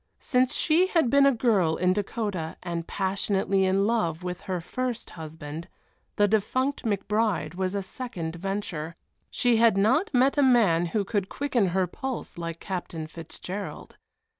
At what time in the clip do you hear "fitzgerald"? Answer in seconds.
13.05-13.95